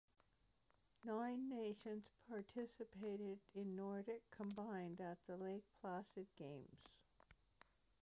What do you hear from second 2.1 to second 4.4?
participated in Nordic